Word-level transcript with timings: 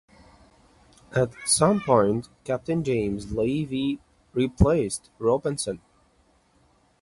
At 1.15 1.29
some 1.45 1.79
point 1.79 2.27
Captain 2.43 2.83
James 2.83 3.33
Leavy 3.33 3.99
replaced 4.33 5.11
Robinson. 5.19 5.79